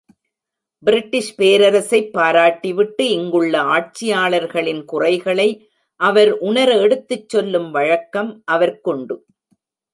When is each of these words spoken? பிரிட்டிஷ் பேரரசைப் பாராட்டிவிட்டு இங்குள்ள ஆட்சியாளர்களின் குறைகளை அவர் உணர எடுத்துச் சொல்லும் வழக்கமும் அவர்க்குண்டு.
பிரிட்டிஷ் 0.83 1.35
பேரரசைப் 1.39 2.09
பாராட்டிவிட்டு 2.17 3.01
இங்குள்ள 3.09 3.61
ஆட்சியாளர்களின் 3.75 4.83
குறைகளை 4.85 5.49
அவர் 5.99 6.31
உணர 6.39 6.77
எடுத்துச் 6.77 7.29
சொல்லும் 7.29 7.71
வழக்கமும் 7.71 8.43
அவர்க்குண்டு. 8.51 9.17